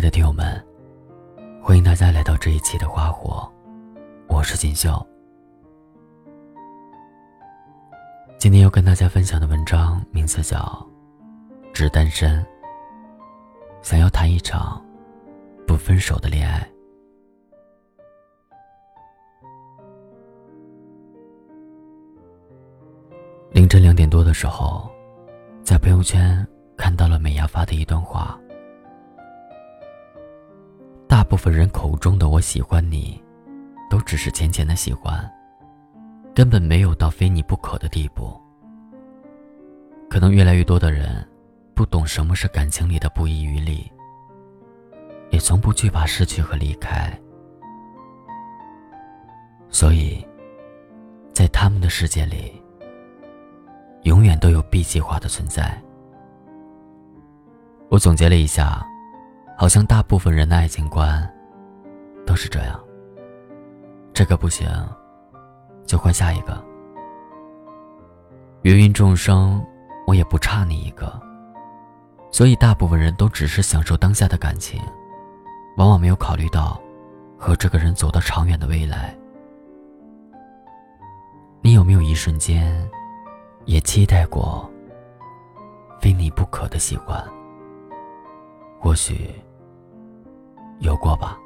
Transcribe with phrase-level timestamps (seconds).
[0.00, 0.66] 爱的听友们，
[1.62, 3.46] 欢迎大家来到这一期的花火，
[4.28, 5.06] 我是锦绣。
[8.38, 10.56] 今天要跟大家分享的文章名字叫
[11.74, 12.42] 《只单身》，
[13.82, 14.82] 想要谈一场
[15.66, 16.66] 不分手的恋爱。
[23.50, 24.90] 凌晨两点多的时候，
[25.62, 26.42] 在朋友圈
[26.74, 28.40] 看到了美伢发的一段话。
[31.10, 33.20] 大部分人口中的“我喜欢你”，
[33.90, 35.28] 都只是浅浅的喜欢，
[36.32, 38.40] 根本没有到非你不可的地步。
[40.08, 41.28] 可能越来越多的人，
[41.74, 43.90] 不懂什么是感情里的不遗余力，
[45.30, 47.12] 也从不惧怕失去和离开，
[49.68, 50.24] 所以，
[51.32, 52.62] 在他们的世界里，
[54.04, 55.76] 永远都有 B 计划的存在。
[57.88, 58.86] 我总结了一下。
[59.60, 61.30] 好像大部分人的爱情观
[62.26, 62.80] 都是这样。
[64.14, 64.66] 这个不行，
[65.84, 66.64] 就换下一个。
[68.62, 69.62] 芸芸众生，
[70.06, 71.12] 我也不差你一个。
[72.30, 74.80] 所以大部分人都只是享受当下的感情，
[75.76, 76.80] 往往没有考虑到
[77.36, 79.14] 和这个人走到长远的未来。
[81.60, 82.90] 你有没有一瞬间
[83.66, 84.66] 也期待过
[86.00, 87.22] 非你不可的喜欢？
[88.80, 89.30] 或许。
[90.80, 91.38] 有过吧。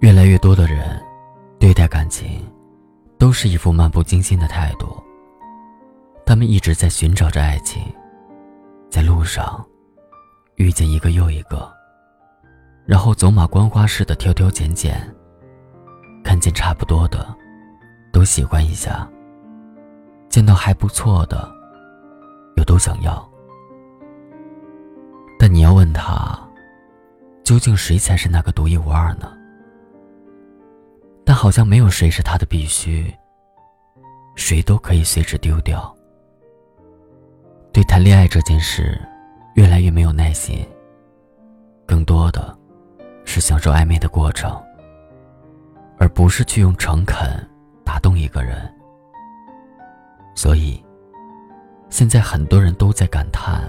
[0.00, 1.00] 越来越多的人
[1.58, 2.44] 对待感情
[3.18, 5.00] 都是一副漫不经心的态度。
[6.26, 7.82] 他们一直在寻找着爱情，
[8.90, 9.64] 在路上
[10.56, 11.70] 遇见一个又一个，
[12.86, 14.96] 然后走马观花似的挑挑拣拣，
[16.24, 17.34] 看见差不多的
[18.12, 19.08] 都喜欢一下，
[20.28, 21.50] 见到还不错的
[22.56, 23.31] 又都想要。
[25.42, 26.38] 但你要问他，
[27.42, 29.36] 究竟谁才是那个独一无二呢？
[31.24, 33.12] 但好像没有谁是他的必须，
[34.36, 35.92] 谁都可以随时丢掉。
[37.72, 38.96] 对谈恋爱这件事，
[39.56, 40.64] 越来越没有耐心，
[41.86, 42.56] 更多的
[43.24, 44.48] 是享受暧昧的过程，
[45.98, 47.28] 而不是去用诚恳
[47.84, 48.72] 打动一个人。
[50.36, 50.80] 所以，
[51.90, 53.68] 现在很多人都在感叹。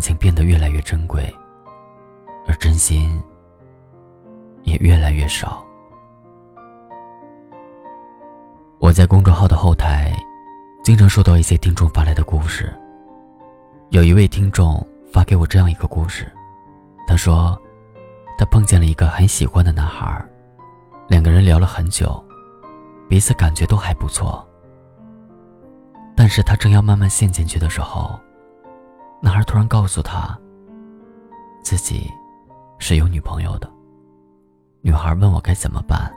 [0.00, 1.22] 感情变得越来越珍贵，
[2.48, 3.22] 而真心
[4.62, 5.62] 也越来越少。
[8.78, 10.10] 我在公众号的后台，
[10.82, 12.74] 经常收到一些听众发来的故事。
[13.90, 16.32] 有一位听众发给我这样一个故事，
[17.06, 17.54] 他说，
[18.38, 20.24] 他碰见了一个很喜欢的男孩，
[21.08, 22.24] 两个人聊了很久，
[23.06, 24.42] 彼此感觉都还不错。
[26.16, 28.18] 但是他正要慢慢陷进去的时候。
[29.22, 30.38] 男孩突然告诉他，
[31.62, 32.10] 自己
[32.78, 33.70] 是有女朋友的。
[34.80, 36.10] 女孩问我该怎么办。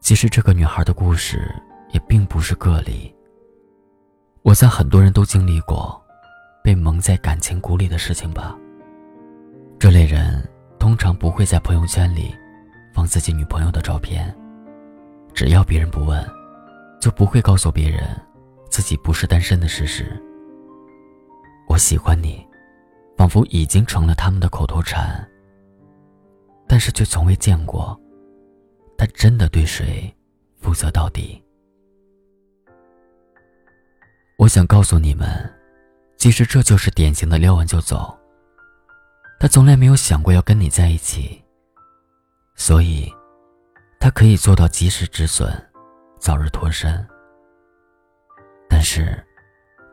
[0.00, 1.52] 其实这个女孩的故事
[1.90, 3.12] 也并不是个例。
[4.42, 6.00] 我想很多人都经历过
[6.62, 8.56] 被蒙在感情鼓里的事情吧。
[9.80, 10.48] 这类人
[10.78, 12.32] 通常不会在朋友圈里
[12.94, 14.32] 放自己女朋友的照片，
[15.34, 16.24] 只要别人不问，
[17.00, 18.04] 就不会告诉别人
[18.70, 20.22] 自己不是单身的事实。
[21.72, 22.46] 我喜欢你，
[23.16, 25.26] 仿佛已经成了他们的口头禅。
[26.68, 27.98] 但是却从未见过，
[28.98, 30.14] 他真的对谁
[30.60, 31.42] 负责到底。
[34.36, 35.50] 我想告诉你们，
[36.18, 38.14] 其实这就是典型的撩完就走。
[39.40, 41.42] 他从来没有想过要跟你在一起，
[42.54, 43.10] 所以，
[43.98, 45.50] 他可以做到及时止损，
[46.18, 47.02] 早日脱身。
[48.68, 49.18] 但是，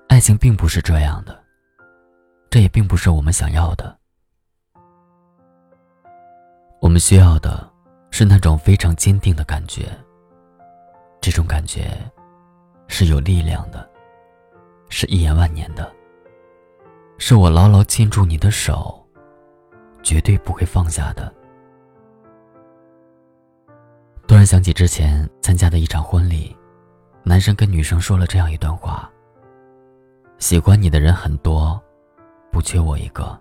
[0.09, 1.38] 爱情并不是这样的。
[2.49, 3.95] 这也并不是我们想要的。
[6.81, 7.69] 我们需要的
[8.09, 9.87] 是那种非常坚定的感觉。
[11.21, 11.91] 这种感觉
[12.87, 13.87] 是有力量的，
[14.89, 15.93] 是一言万年的，
[17.17, 19.05] 是我牢牢牵住你的手，
[20.01, 21.31] 绝对不会放下的。
[24.27, 26.55] 突然想起之前参加的一场婚礼，
[27.23, 29.11] 男生跟女生说了这样一段话
[30.39, 31.79] ：“喜欢你的人很多。”
[32.51, 33.39] 不缺我一个，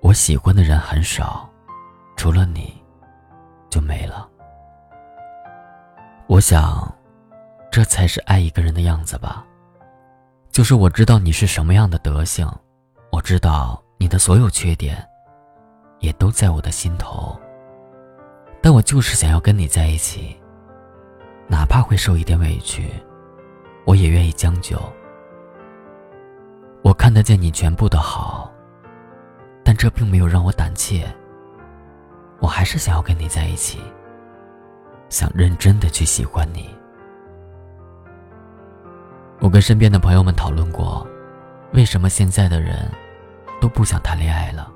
[0.00, 1.48] 我喜欢的人很少，
[2.16, 2.72] 除了你，
[3.68, 4.28] 就没了。
[6.26, 6.92] 我想，
[7.70, 9.44] 这才是爱一个人的样子吧。
[10.50, 12.50] 就是我知道你是什么样的德行，
[13.12, 15.06] 我知道你的所有缺点，
[16.00, 17.38] 也都在我的心头。
[18.62, 20.36] 但我就是想要跟你在一起，
[21.46, 22.90] 哪怕会受一点委屈，
[23.84, 24.76] 我也愿意将就。
[26.82, 28.50] 我看得见你全部的好，
[29.62, 31.06] 但这并没有让我胆怯。
[32.40, 33.78] 我还是想要跟你在一起，
[35.08, 36.68] 想认真的去喜欢你。
[39.40, 41.06] 我跟身边的朋友们讨论过，
[41.72, 42.90] 为什么现在的人
[43.60, 44.70] 都不想谈恋爱了。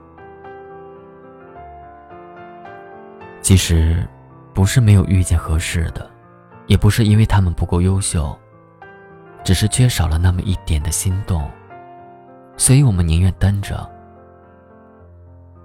[3.41, 4.07] 其实，
[4.53, 6.11] 不是没有遇见合适的，
[6.67, 8.39] 也不是因为他们不够优秀，
[9.43, 11.51] 只是缺少了那么一点的心动，
[12.57, 13.89] 所以我们宁愿单着。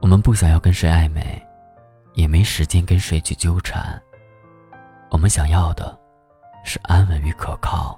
[0.02, 1.42] 我们不想要跟谁暧昧。
[2.16, 3.98] 也没时间跟谁去纠缠。
[5.10, 5.98] 我们想要的，
[6.66, 7.98] 是安稳与可靠，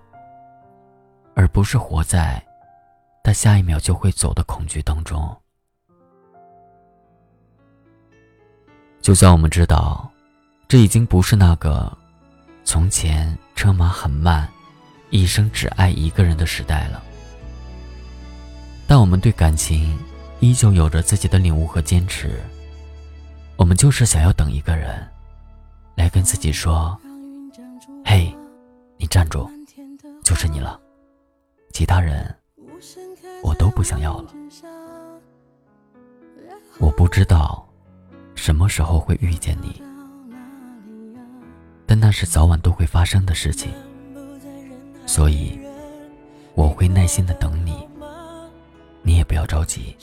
[1.34, 2.40] 而不是活在
[3.24, 5.36] 他下一秒就会走的恐惧当中。
[9.02, 10.08] 就算我们知道，
[10.68, 11.92] 这已经不是那个
[12.64, 14.48] 从前车马很慢，
[15.10, 17.02] 一生只爱一个人的时代了，
[18.92, 19.98] 但我们对感情
[20.42, 22.42] 依旧有着自己的领悟和坚持。
[23.56, 25.08] 我们就是想要等一个人，
[25.96, 27.00] 来跟自己说
[28.04, 28.36] ：“嘿，
[28.98, 29.50] 你站住，
[30.26, 30.78] 就是你了，
[31.72, 32.36] 其他人
[33.42, 34.34] 我都不想要了。”
[36.78, 37.66] 我不知道
[38.36, 39.82] 什么时候会遇见你，
[41.86, 43.72] 但那是早晚都会发生的事情，
[45.06, 45.58] 所以
[46.56, 47.88] 我会耐心的等你，
[49.04, 49.96] 你也不要着急。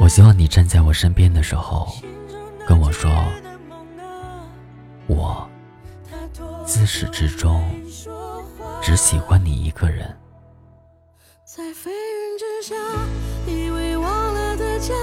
[0.00, 1.92] 我希望你站在我身边的时候，
[2.66, 3.10] 跟我说，
[5.06, 5.48] 我
[6.64, 7.62] 自始至终
[8.80, 10.16] 只喜欢你一个人。
[11.44, 12.74] 在飞云之下，
[13.46, 14.94] 以为忘了的家，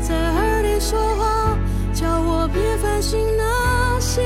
[0.00, 1.58] 在耳里说话，
[1.92, 4.22] 叫我别烦心那些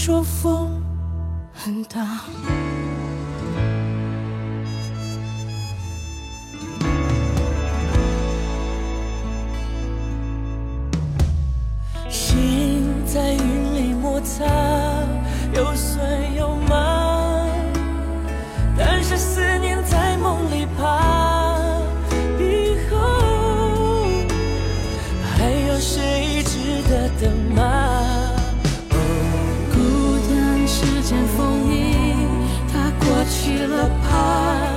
[0.00, 0.80] 说风
[1.52, 2.20] 很大，
[33.48, 34.67] 在耳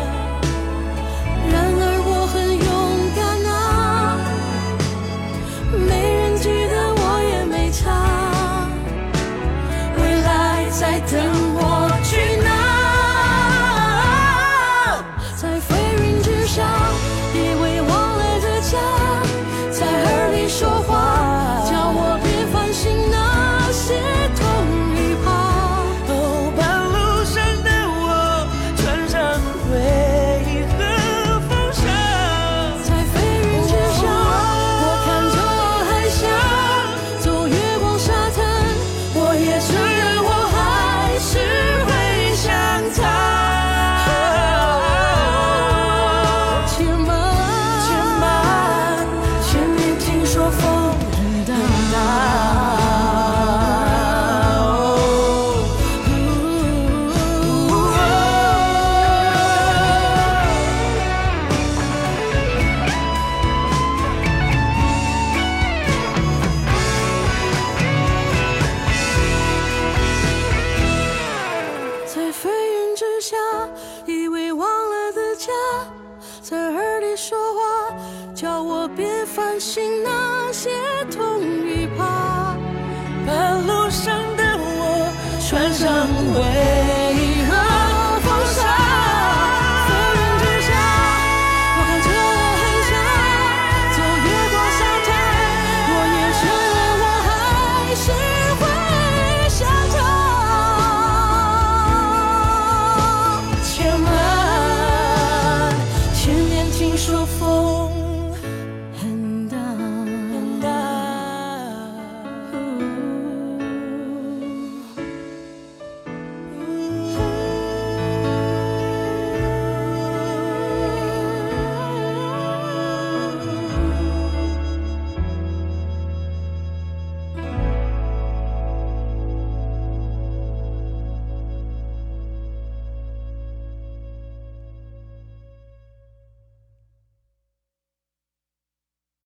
[86.35, 86.70] away.